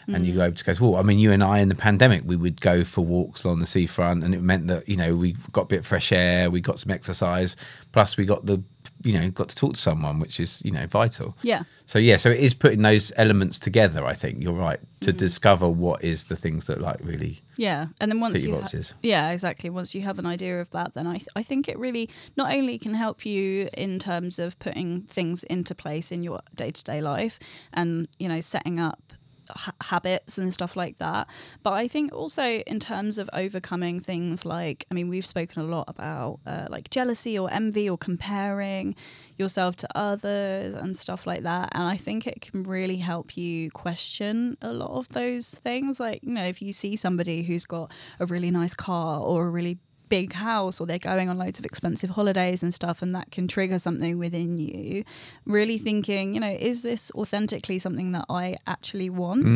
and 0.08 0.24
Mm. 0.24 0.26
you 0.26 0.34
go 0.34 0.42
able 0.44 0.56
to 0.56 0.64
go 0.64 0.72
well 0.90 0.96
i 1.00 1.02
mean 1.02 1.18
you 1.20 1.30
and 1.30 1.42
i 1.44 1.60
in 1.60 1.68
the 1.68 1.74
pandemic 1.74 2.22
we 2.24 2.34
would 2.36 2.60
go 2.60 2.82
for 2.84 3.02
walks 3.02 3.44
along 3.44 3.60
the 3.60 3.66
seafront 3.66 4.24
and 4.24 4.34
it 4.34 4.42
meant 4.42 4.66
that 4.66 4.88
you 4.88 4.96
know 4.96 5.14
we 5.14 5.36
got 5.52 5.62
a 5.62 5.66
bit 5.66 5.78
of 5.80 5.86
fresh 5.86 6.10
air 6.10 6.50
we 6.50 6.60
got 6.60 6.78
some 6.80 6.90
exercise 6.90 7.54
plus 7.92 8.16
we 8.16 8.24
got 8.24 8.44
the 8.44 8.60
you 9.02 9.12
know 9.12 9.30
got 9.30 9.48
to 9.48 9.56
talk 9.56 9.74
to 9.74 9.80
someone 9.80 10.18
which 10.18 10.38
is 10.38 10.62
you 10.64 10.70
know 10.70 10.86
vital 10.86 11.36
yeah 11.42 11.62
so 11.86 11.98
yeah 11.98 12.16
so 12.16 12.30
it 12.30 12.38
is 12.40 12.52
putting 12.54 12.82
those 12.82 13.12
elements 13.16 13.58
together 13.58 14.04
i 14.04 14.14
think 14.14 14.42
you're 14.42 14.52
right 14.52 14.80
to 15.00 15.12
mm. 15.12 15.16
discover 15.16 15.68
what 15.68 16.04
is 16.04 16.24
the 16.24 16.36
things 16.36 16.66
that 16.66 16.80
like 16.80 16.98
really 17.02 17.40
Yeah, 17.56 17.86
and 18.00 18.10
then 18.10 18.20
once 18.20 18.42
you 18.42 18.52
ha- 18.54 18.60
boxes. 18.60 18.94
yeah, 19.02 19.30
exactly. 19.30 19.68
Once 19.70 19.94
you 19.94 20.02
have 20.02 20.18
an 20.18 20.26
idea 20.26 20.60
of 20.60 20.70
that, 20.70 20.94
then 20.94 21.06
I 21.06 21.18
th- 21.18 21.28
I 21.36 21.42
think 21.42 21.68
it 21.68 21.78
really 21.78 22.08
not 22.36 22.52
only 22.52 22.78
can 22.78 22.94
help 22.94 23.26
you 23.26 23.68
in 23.74 23.98
terms 23.98 24.38
of 24.38 24.58
putting 24.58 25.02
things 25.02 25.42
into 25.44 25.74
place 25.74 26.10
in 26.12 26.22
your 26.22 26.40
day 26.54 26.70
to 26.70 26.84
day 26.84 27.00
life, 27.00 27.38
and 27.72 28.08
you 28.18 28.28
know 28.28 28.40
setting 28.40 28.80
up 28.80 29.09
ha- 29.56 29.74
habits 29.80 30.38
and 30.38 30.52
stuff 30.52 30.76
like 30.76 30.98
that, 30.98 31.28
but 31.62 31.72
I 31.72 31.88
think 31.88 32.12
also 32.12 32.42
in 32.42 32.80
terms 32.80 33.18
of 33.18 33.28
overcoming 33.32 34.00
things 34.00 34.44
like 34.44 34.86
I 34.90 34.94
mean 34.94 35.08
we've 35.08 35.26
spoken 35.26 35.62
a 35.62 35.66
lot 35.66 35.84
about 35.88 36.40
uh, 36.46 36.66
like 36.68 36.90
jealousy 36.90 37.38
or 37.38 37.50
envy 37.50 37.88
or 37.88 37.98
comparing 37.98 38.94
yourself 39.38 39.76
to 39.76 39.88
others 39.96 40.74
and 40.74 40.96
stuff 40.96 41.26
like 41.26 41.42
that, 41.42 41.70
and 41.72 41.84
I 41.84 41.96
think 41.96 42.26
it 42.26 42.40
can 42.40 42.62
really 42.62 42.96
help 42.96 43.36
you 43.36 43.70
question 43.70 44.56
a 44.62 44.72
lot 44.72 44.90
of 44.90 45.08
those 45.10 45.50
things. 45.50 46.00
Like 46.00 46.22
you 46.22 46.32
know 46.32 46.44
if 46.44 46.62
you 46.62 46.72
see 46.72 46.96
somebody 46.96 47.42
who's 47.42 47.66
got 47.66 47.90
a 48.18 48.26
really 48.26 48.50
nice 48.50 48.74
car 48.74 49.20
or 49.20 49.46
a 49.46 49.50
really 49.50 49.78
big 50.10 50.34
house 50.34 50.80
or 50.80 50.86
they're 50.86 50.98
going 50.98 51.28
on 51.30 51.38
loads 51.38 51.58
of 51.58 51.64
expensive 51.64 52.10
holidays 52.10 52.62
and 52.62 52.74
stuff 52.74 53.00
and 53.00 53.14
that 53.14 53.30
can 53.30 53.48
trigger 53.48 53.78
something 53.78 54.18
within 54.18 54.58
you 54.58 55.04
really 55.46 55.78
thinking 55.78 56.34
you 56.34 56.40
know 56.40 56.54
is 56.70 56.82
this 56.82 57.10
authentically 57.14 57.78
something 57.78 58.12
that 58.12 58.26
i 58.28 58.56
actually 58.66 59.08
want? 59.08 59.46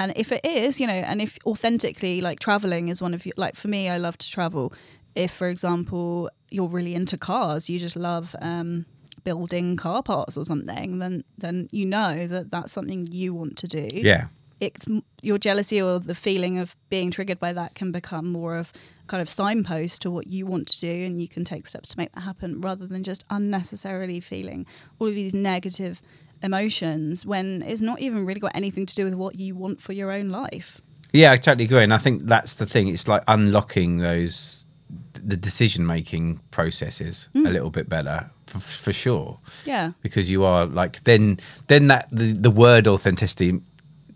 And 0.00 0.12
if 0.16 0.32
it 0.32 0.44
is 0.44 0.80
you 0.80 0.86
know 0.88 1.00
and 1.10 1.22
if 1.22 1.38
authentically 1.46 2.20
like 2.20 2.40
traveling 2.40 2.88
is 2.88 3.00
one 3.00 3.14
of 3.14 3.24
you 3.24 3.32
like 3.36 3.54
for 3.54 3.68
me 3.68 3.88
i 3.88 3.96
love 3.96 4.18
to 4.18 4.28
travel. 4.30 4.72
If 5.14 5.30
for 5.30 5.48
example 5.48 6.28
you're 6.50 6.72
really 6.78 6.94
into 6.94 7.16
cars 7.16 7.70
you 7.70 7.78
just 7.78 7.96
love 7.96 8.34
um 8.40 8.86
building 9.22 9.76
car 9.76 10.02
parts 10.02 10.36
or 10.36 10.44
something 10.44 10.98
then 10.98 11.24
then 11.38 11.68
you 11.70 11.86
know 11.86 12.26
that 12.26 12.50
that's 12.50 12.72
something 12.72 13.06
you 13.10 13.32
want 13.32 13.56
to 13.58 13.68
do. 13.68 13.88
Yeah 13.92 14.26
it's 14.64 14.84
your 15.22 15.38
jealousy 15.38 15.80
or 15.80 15.98
the 15.98 16.14
feeling 16.14 16.58
of 16.58 16.76
being 16.90 17.10
triggered 17.10 17.38
by 17.40 17.52
that 17.52 17.74
can 17.74 17.92
become 17.92 18.30
more 18.30 18.56
of 18.56 18.72
kind 19.06 19.20
of 19.20 19.28
signpost 19.28 20.02
to 20.02 20.10
what 20.10 20.26
you 20.26 20.46
want 20.46 20.66
to 20.68 20.80
do 20.80 21.04
and 21.06 21.20
you 21.20 21.28
can 21.28 21.44
take 21.44 21.66
steps 21.66 21.88
to 21.90 21.98
make 21.98 22.10
that 22.14 22.22
happen 22.22 22.60
rather 22.60 22.86
than 22.86 23.02
just 23.02 23.24
unnecessarily 23.30 24.20
feeling 24.20 24.66
all 24.98 25.08
of 25.08 25.14
these 25.14 25.34
negative 25.34 26.00
emotions 26.42 27.24
when 27.26 27.62
it's 27.62 27.80
not 27.80 28.00
even 28.00 28.24
really 28.26 28.40
got 28.40 28.52
anything 28.54 28.86
to 28.86 28.94
do 28.94 29.04
with 29.04 29.14
what 29.14 29.34
you 29.36 29.54
want 29.54 29.80
for 29.80 29.92
your 29.92 30.10
own 30.12 30.28
life 30.28 30.80
Yeah, 31.12 31.32
I 31.32 31.36
totally 31.36 31.64
agree, 31.64 31.82
and 31.84 31.94
I 31.94 31.98
think 31.98 32.22
that's 32.26 32.54
the 32.54 32.66
thing. 32.66 32.88
It's 32.88 33.06
like 33.06 33.22
unlocking 33.28 33.98
those 33.98 34.66
the 35.14 35.36
decision 35.36 35.86
making 35.86 36.40
processes 36.50 37.28
Mm. 37.34 37.46
a 37.48 37.50
little 37.50 37.70
bit 37.70 37.88
better 37.88 38.30
for, 38.46 38.58
for 38.60 38.92
sure. 38.92 39.38
yeah 39.64 39.92
Because 40.02 40.30
you 40.30 40.44
are 40.44 40.66
like 40.66 41.02
then 41.04 41.38
then 41.68 41.86
that 41.88 42.08
the, 42.12 42.32
the 42.32 42.50
word 42.50 42.86
authenticity 42.86 43.60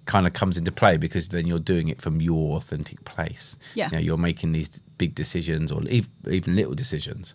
kind 0.08 0.26
of 0.26 0.32
comes 0.32 0.56
into 0.58 0.72
play 0.72 0.96
because 0.96 1.28
then 1.28 1.46
you're 1.46 1.58
doing 1.72 1.88
it 1.88 2.00
from 2.02 2.20
your 2.20 2.56
authentic 2.56 3.04
place. 3.04 3.56
Yeah. 3.74 3.86
you 3.90 3.92
know, 3.92 3.98
you're 4.06 4.18
making 4.30 4.50
these 4.52 4.68
big 4.98 5.14
decisions 5.14 5.70
or 5.70 5.82
ev- 5.88 6.08
even 6.30 6.56
little 6.56 6.74
decisions. 6.74 7.34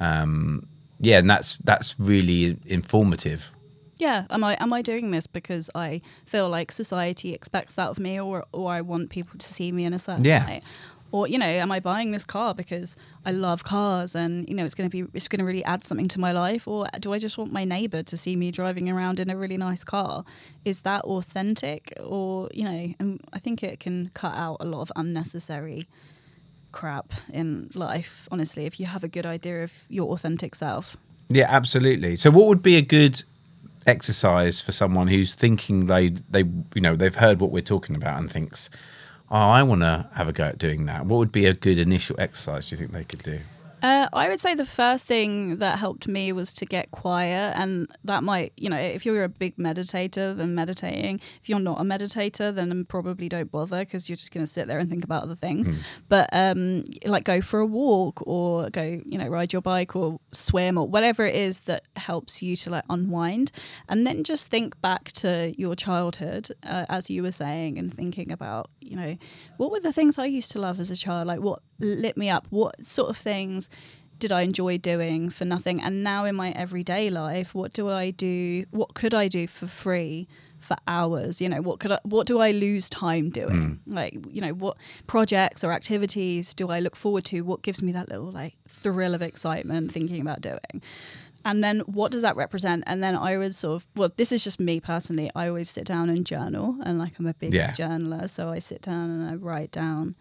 Um, 0.00 0.66
yeah, 1.00 1.18
and 1.18 1.28
that's 1.28 1.58
that's 1.64 1.98
really 2.00 2.56
informative. 2.66 3.50
yeah 3.98 4.24
am 4.30 4.42
i 4.44 4.56
am 4.64 4.72
i 4.72 4.82
doing 4.82 5.10
this 5.10 5.26
because 5.38 5.68
i 5.74 6.00
feel 6.26 6.48
like 6.58 6.72
society 6.72 7.34
expects 7.34 7.74
that 7.74 7.88
of 7.90 7.98
me 7.98 8.18
or 8.20 8.44
or 8.52 8.72
i 8.78 8.80
want 8.80 9.10
people 9.10 9.36
to 9.38 9.46
see 9.56 9.70
me 9.72 9.84
in 9.84 9.92
a 9.92 9.98
certain 9.98 10.24
Yeah. 10.24 10.46
way 10.46 10.60
or 11.12 11.28
you 11.28 11.38
know 11.38 11.46
am 11.46 11.70
i 11.70 11.78
buying 11.78 12.10
this 12.10 12.24
car 12.24 12.54
because 12.54 12.96
i 13.24 13.30
love 13.30 13.64
cars 13.64 14.14
and 14.14 14.48
you 14.48 14.54
know 14.54 14.64
it's 14.64 14.74
going 14.74 14.88
to 14.90 15.04
be 15.04 15.08
it's 15.14 15.28
going 15.28 15.38
to 15.38 15.44
really 15.44 15.64
add 15.64 15.84
something 15.84 16.08
to 16.08 16.18
my 16.18 16.32
life? 16.32 16.66
Or 16.66 16.88
do 16.98 17.12
i 17.12 17.18
just 17.18 17.38
want 17.38 17.52
my 17.52 17.64
neighbor 17.64 18.02
to 18.02 18.16
see 18.16 18.34
me 18.34 18.50
driving 18.50 18.88
around 18.88 19.20
in 19.20 19.30
a 19.30 19.36
really 19.36 19.56
nice 19.56 19.84
car? 19.84 20.24
Is 20.64 20.80
that 20.80 21.04
authentic? 21.04 21.92
Or 22.02 22.48
you 22.52 22.64
know 22.64 22.94
and 22.98 23.20
i 23.32 23.38
think 23.38 23.62
it 23.62 23.78
can 23.78 24.10
cut 24.14 24.34
out 24.34 24.56
a 24.60 24.64
lot 24.64 24.80
of 24.80 24.92
unnecessary 24.96 25.86
crap 26.72 27.12
in 27.32 27.68
life 27.74 28.26
honestly 28.32 28.64
if 28.64 28.80
you 28.80 28.86
have 28.86 29.04
a 29.04 29.08
good 29.08 29.26
idea 29.26 29.62
of 29.62 29.72
your 29.88 30.10
authentic 30.12 30.54
self. 30.54 30.96
Yeah, 31.28 31.46
absolutely. 31.48 32.16
So, 32.16 32.30
what 32.30 32.46
would 32.46 32.62
be 32.62 32.76
a 32.76 32.82
good 32.82 33.22
exercise 33.86 34.60
for 34.60 34.72
someone 34.72 35.08
who's 35.08 35.34
thinking 35.34 35.86
they 35.86 36.10
they 36.30 36.44
you 36.74 36.80
know 36.80 36.94
they've 36.94 37.14
heard 37.14 37.40
what 37.40 37.50
we're 37.50 37.62
talking 37.62 37.96
about 37.96 38.18
and 38.18 38.30
thinks, 38.30 38.70
oh, 39.32 39.36
I 39.36 39.62
want 39.62 39.80
to 39.80 40.06
have 40.14 40.28
a 40.28 40.32
go 40.32 40.44
at 40.44 40.58
doing 40.58 40.86
that. 40.86 41.06
What 41.06 41.16
would 41.16 41.32
be 41.32 41.46
a 41.46 41.54
good 41.54 41.78
initial 41.78 42.16
exercise? 42.18 42.68
Do 42.68 42.74
you 42.74 42.78
think 42.78 42.92
they 42.92 43.04
could 43.04 43.22
do? 43.22 43.40
Uh, 43.82 44.08
I 44.12 44.28
would 44.28 44.38
say 44.38 44.54
the 44.54 44.64
first 44.64 45.06
thing 45.06 45.56
that 45.56 45.80
helped 45.80 46.06
me 46.06 46.32
was 46.32 46.52
to 46.54 46.64
get 46.64 46.92
quiet, 46.92 47.54
and 47.56 47.90
that 48.04 48.22
might, 48.22 48.52
you 48.56 48.70
know, 48.70 48.76
if 48.76 49.04
you're 49.04 49.24
a 49.24 49.28
big 49.28 49.56
meditator, 49.56 50.36
then 50.36 50.54
meditating. 50.54 51.20
If 51.42 51.48
you're 51.48 51.58
not 51.58 51.80
a 51.80 51.84
meditator, 51.84 52.54
then 52.54 52.84
probably 52.84 53.28
don't 53.28 53.50
bother 53.50 53.80
because 53.80 54.08
you're 54.08 54.16
just 54.16 54.30
going 54.30 54.46
to 54.46 54.52
sit 54.52 54.68
there 54.68 54.78
and 54.78 54.88
think 54.88 55.02
about 55.02 55.24
other 55.24 55.34
things. 55.34 55.68
But 56.08 56.28
um, 56.32 56.84
like 57.04 57.24
go 57.24 57.40
for 57.40 57.58
a 57.58 57.66
walk 57.66 58.22
or 58.24 58.70
go, 58.70 58.82
you 58.82 59.18
know, 59.18 59.26
ride 59.26 59.52
your 59.52 59.62
bike 59.62 59.96
or 59.96 60.20
swim 60.30 60.78
or 60.78 60.86
whatever 60.86 61.26
it 61.26 61.34
is 61.34 61.60
that 61.60 61.82
helps 61.96 62.40
you 62.40 62.56
to 62.58 62.70
like 62.70 62.84
unwind, 62.88 63.50
and 63.88 64.06
then 64.06 64.22
just 64.22 64.46
think 64.46 64.80
back 64.80 65.10
to 65.12 65.52
your 65.58 65.74
childhood, 65.74 66.50
uh, 66.62 66.86
as 66.88 67.10
you 67.10 67.22
were 67.22 67.32
saying, 67.32 67.78
and 67.78 67.92
thinking 67.92 68.30
about, 68.30 68.70
you 68.80 68.94
know, 68.94 69.16
what 69.56 69.72
were 69.72 69.80
the 69.80 69.92
things 69.92 70.18
I 70.18 70.26
used 70.26 70.52
to 70.52 70.60
love 70.60 70.78
as 70.78 70.92
a 70.92 70.96
child? 70.96 71.26
Like 71.26 71.40
what 71.40 71.62
lit 71.80 72.16
me 72.16 72.30
up? 72.30 72.46
What 72.50 72.84
sort 72.84 73.10
of 73.10 73.16
things 73.16 73.68
did 74.18 74.30
I 74.32 74.42
enjoy 74.42 74.78
doing 74.78 75.30
for 75.30 75.44
nothing? 75.44 75.80
And 75.80 76.04
now 76.04 76.24
in 76.24 76.36
my 76.36 76.50
everyday 76.52 77.10
life, 77.10 77.54
what 77.54 77.72
do 77.72 77.88
I 77.88 78.10
do? 78.10 78.64
What 78.70 78.94
could 78.94 79.14
I 79.14 79.26
do 79.28 79.46
for 79.48 79.66
free 79.66 80.28
for 80.60 80.76
hours? 80.86 81.40
You 81.40 81.48
know, 81.48 81.60
what 81.60 81.80
could 81.80 81.90
I, 81.90 81.98
what 82.04 82.26
do 82.28 82.38
I 82.38 82.52
lose 82.52 82.88
time 82.88 83.30
doing? 83.30 83.80
Hmm. 83.84 83.94
Like, 83.94 84.14
you 84.30 84.40
know, 84.40 84.52
what 84.54 84.76
projects 85.08 85.64
or 85.64 85.72
activities 85.72 86.54
do 86.54 86.70
I 86.70 86.78
look 86.78 86.94
forward 86.94 87.24
to? 87.26 87.40
What 87.40 87.62
gives 87.62 87.82
me 87.82 87.90
that 87.92 88.08
little 88.10 88.30
like 88.30 88.54
thrill 88.68 89.14
of 89.14 89.22
excitement 89.22 89.90
thinking 89.92 90.20
about 90.20 90.40
doing? 90.40 90.82
and 91.44 91.64
then 91.64 91.80
what 91.80 92.12
does 92.12 92.22
that 92.22 92.36
represent? 92.36 92.84
And 92.86 93.02
then 93.02 93.16
I 93.16 93.36
would 93.36 93.52
sort 93.52 93.74
of, 93.82 93.88
well, 93.96 94.12
this 94.16 94.30
is 94.30 94.44
just 94.44 94.60
me 94.60 94.78
personally. 94.78 95.28
I 95.34 95.48
always 95.48 95.68
sit 95.68 95.84
down 95.84 96.08
and 96.08 96.24
journal, 96.24 96.76
and 96.84 97.00
like 97.00 97.18
I'm 97.18 97.26
a 97.26 97.34
big 97.34 97.52
Yeah. 97.52 97.72
journaler, 97.72 98.30
so 98.30 98.50
I 98.50 98.60
sit 98.60 98.80
down 98.82 99.10
and 99.10 99.28
I 99.28 99.34
write 99.34 99.72
down, 99.72 100.14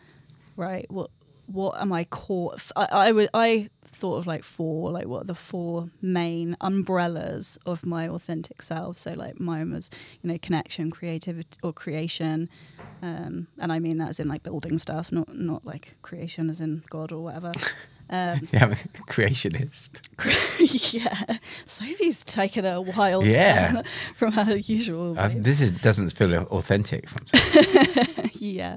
right, 0.56 0.90
what 0.90 1.12
what 1.54 1.80
am 1.82 1.92
I 1.94 2.04
caught? 2.06 2.62
I, 2.76 2.86
I 2.86 3.12
would 3.12 3.30
I 3.34 3.70
thought 3.86 4.18
of 4.18 4.28
like 4.28 4.44
four, 4.44 4.92
like 4.92 5.06
what 5.08 5.24
are 5.24 5.26
the 5.26 5.36
four 5.36 5.90
main 6.02 6.56
umbrellas 6.62 7.58
of 7.66 7.86
my 7.86 8.08
authentic 8.08 8.62
self. 8.62 8.98
So 8.98 9.12
like 9.14 9.40
mine 9.40 9.72
was, 9.74 9.90
you 10.22 10.30
know, 10.32 10.38
connection, 10.42 10.90
creativity, 10.92 11.58
or 11.64 11.74
creation, 11.74 12.50
um, 13.04 13.48
and 13.60 13.72
I 13.72 13.80
mean 13.80 13.98
that 13.98 14.10
as 14.10 14.20
in 14.20 14.28
like 14.28 14.44
building 14.44 14.78
stuff, 14.78 15.12
not 15.12 15.34
not 15.36 15.66
like 15.66 15.96
creation 16.02 16.50
as 16.50 16.62
in 16.62 16.84
God 16.90 17.12
or 17.12 17.24
whatever. 17.24 17.52
Um, 18.14 18.42
Yeah, 18.52 18.66
I'm 18.66 18.72
a 18.74 18.76
creationist. 19.08 20.02
yeah, 20.94 21.38
Sophie's 21.64 22.26
taken 22.26 22.66
a 22.66 22.82
wild 22.82 23.26
Yeah. 23.26 23.72
turn 23.72 23.84
from 24.16 24.34
her 24.34 24.58
usual. 24.58 25.18
Uh, 25.18 25.30
this 25.34 25.62
is 25.62 25.72
doesn't 25.72 26.10
feel 26.12 26.34
authentic 26.36 27.08
from 27.08 27.24
yeah. 28.34 28.76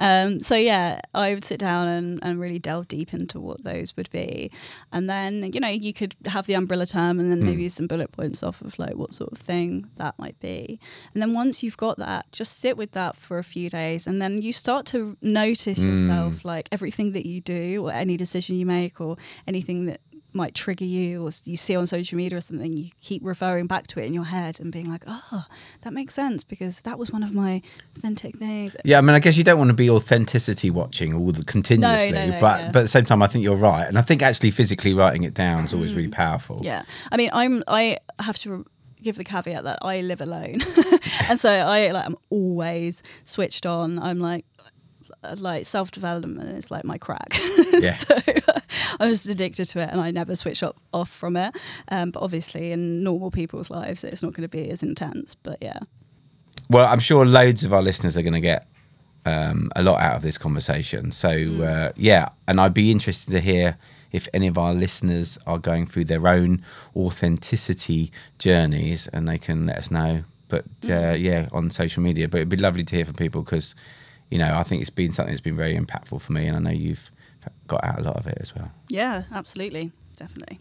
Um, 0.00 0.40
so 0.40 0.56
yeah, 0.56 1.00
I 1.14 1.34
would 1.34 1.44
sit 1.44 1.60
down 1.60 1.86
and, 1.86 2.18
and 2.22 2.40
really 2.40 2.58
delve 2.58 2.88
deep 2.88 3.14
into 3.14 3.38
what 3.38 3.62
those 3.62 3.96
would 3.96 4.10
be, 4.10 4.50
and 4.92 5.08
then 5.08 5.52
you 5.52 5.60
know 5.60 5.68
you 5.68 5.92
could 5.92 6.16
have 6.24 6.46
the 6.46 6.54
umbrella 6.54 6.86
term, 6.86 7.20
and 7.20 7.30
then 7.30 7.44
maybe 7.44 7.68
some 7.68 7.86
bullet 7.86 8.10
points 8.10 8.42
off 8.42 8.60
of 8.62 8.78
like 8.78 8.96
what 8.96 9.14
sort 9.14 9.30
of 9.30 9.38
thing 9.38 9.88
that 9.96 10.18
might 10.18 10.38
be, 10.40 10.80
and 11.12 11.22
then 11.22 11.34
once 11.34 11.62
you've 11.62 11.76
got 11.76 11.98
that, 11.98 12.26
just 12.32 12.58
sit 12.60 12.76
with 12.76 12.92
that 12.92 13.14
for 13.16 13.38
a 13.38 13.44
few 13.44 13.70
days, 13.70 14.06
and 14.06 14.20
then 14.20 14.42
you 14.42 14.52
start 14.52 14.86
to 14.86 15.16
notice 15.20 15.78
yourself 15.78 16.44
like 16.44 16.68
everything 16.72 17.12
that 17.12 17.26
you 17.26 17.40
do 17.40 17.86
or 17.86 17.92
any 17.92 18.16
decision 18.16 18.56
you 18.56 18.66
make 18.66 19.00
or 19.00 19.16
anything 19.46 19.84
that 19.86 20.00
might 20.32 20.54
trigger 20.54 20.84
you 20.84 21.26
or 21.26 21.30
you 21.44 21.56
see 21.56 21.76
on 21.76 21.86
social 21.86 22.16
media 22.16 22.38
or 22.38 22.40
something 22.40 22.72
you 22.72 22.90
keep 23.00 23.22
referring 23.24 23.66
back 23.66 23.86
to 23.86 24.00
it 24.00 24.04
in 24.04 24.14
your 24.14 24.24
head 24.24 24.60
and 24.60 24.72
being 24.72 24.90
like 24.90 25.02
oh 25.06 25.44
that 25.82 25.92
makes 25.92 26.14
sense 26.14 26.44
because 26.44 26.80
that 26.80 26.98
was 26.98 27.10
one 27.10 27.22
of 27.22 27.34
my 27.34 27.62
authentic 27.96 28.36
things 28.36 28.76
Yeah, 28.84 28.98
I 28.98 29.00
mean, 29.00 29.14
I 29.14 29.18
guess 29.18 29.36
you 29.36 29.44
don't 29.44 29.58
want 29.58 29.68
to 29.68 29.74
be 29.74 29.90
authenticity 29.90 30.70
watching 30.70 31.14
all 31.14 31.32
the 31.32 31.44
continuously, 31.44 32.12
no, 32.12 32.38
but 32.40 32.60
yeah. 32.60 32.70
but 32.70 32.78
at 32.80 32.82
the 32.82 32.88
same 32.88 33.04
time, 33.04 33.22
I 33.22 33.26
think 33.26 33.44
you're 33.44 33.56
right, 33.56 33.86
and 33.86 33.98
I 33.98 34.02
think 34.02 34.22
actually 34.22 34.50
physically 34.50 34.94
writing 34.94 35.24
it 35.24 35.34
down 35.34 35.64
is 35.64 35.74
always 35.74 35.94
really 35.94 36.08
powerful. 36.08 36.60
Mm. 36.60 36.64
Yeah, 36.64 36.82
I 37.12 37.16
mean, 37.16 37.30
I'm 37.32 37.62
I 37.68 37.98
have 38.18 38.38
to 38.38 38.64
give 39.02 39.16
the 39.16 39.24
caveat 39.24 39.64
that 39.64 39.78
I 39.82 40.00
live 40.00 40.20
alone, 40.20 40.60
and 41.28 41.38
so 41.38 41.50
I 41.50 41.90
like 41.90 42.06
I'm 42.06 42.16
always 42.30 43.02
switched 43.24 43.66
on. 43.66 43.98
I'm 43.98 44.20
like 44.20 44.44
like 45.36 45.66
self 45.66 45.90
development 45.90 46.50
is 46.56 46.70
like 46.70 46.84
my 46.84 46.98
crack. 46.98 47.38
Yeah. 47.72 47.92
so 47.96 48.18
I'm 49.00 49.10
just 49.12 49.26
addicted 49.28 49.66
to 49.66 49.80
it, 49.80 49.88
and 49.90 50.00
I 50.00 50.10
never 50.10 50.34
switch 50.36 50.62
up, 50.62 50.76
off 50.92 51.10
from 51.10 51.36
it. 51.36 51.54
Um, 51.90 52.10
but 52.10 52.22
obviously, 52.22 52.72
in 52.72 53.02
normal 53.02 53.30
people's 53.30 53.70
lives, 53.70 54.04
it's 54.04 54.22
not 54.22 54.32
going 54.34 54.42
to 54.42 54.48
be 54.48 54.70
as 54.70 54.82
intense. 54.82 55.34
But 55.34 55.58
yeah, 55.60 55.78
Well, 56.68 56.86
I'm 56.86 57.00
sure 57.00 57.24
loads 57.26 57.64
of 57.64 57.72
our 57.72 57.82
listeners 57.82 58.16
are 58.16 58.22
going 58.22 58.34
to 58.34 58.40
get 58.40 58.66
um, 59.26 59.70
a 59.76 59.82
lot 59.82 60.00
out 60.00 60.16
of 60.16 60.22
this 60.22 60.38
conversation. 60.38 61.12
So 61.12 61.28
Mm. 61.28 61.60
uh, 61.88 61.92
yeah, 61.96 62.28
and 62.48 62.60
I'd 62.60 62.74
be 62.74 62.90
interested 62.90 63.30
to 63.32 63.40
hear 63.40 63.76
if 64.12 64.26
any 64.34 64.46
of 64.48 64.58
our 64.58 64.74
listeners 64.74 65.38
are 65.46 65.58
going 65.58 65.86
through 65.86 66.04
their 66.06 66.26
own 66.26 66.64
authenticity 66.96 68.10
journeys, 68.38 69.08
and 69.12 69.28
they 69.28 69.38
can 69.38 69.66
let 69.66 69.76
us 69.78 69.90
know. 69.90 70.24
But 70.48 70.64
uh, 70.84 70.88
Mm. 70.88 71.20
yeah, 71.22 71.48
on 71.52 71.70
social 71.70 72.02
media. 72.02 72.28
But 72.28 72.38
it'd 72.38 72.48
be 72.48 72.56
lovely 72.56 72.82
to 72.84 72.96
hear 72.96 73.04
from 73.04 73.14
people 73.14 73.42
because 73.42 73.74
you 74.30 74.38
know 74.38 74.54
I 74.56 74.62
think 74.62 74.80
it's 74.80 74.90
been 74.90 75.12
something 75.12 75.32
that's 75.32 75.40
been 75.40 75.56
very 75.56 75.76
impactful 75.76 76.20
for 76.20 76.32
me, 76.32 76.46
and 76.46 76.56
I 76.56 76.60
know 76.60 76.70
you've 76.70 77.10
got 77.66 77.84
out 77.84 77.98
a 77.98 78.02
lot 78.02 78.16
of 78.16 78.26
it 78.26 78.38
as 78.40 78.54
well. 78.54 78.70
yeah, 78.88 79.24
absolutely, 79.32 79.92
definitely. 80.18 80.60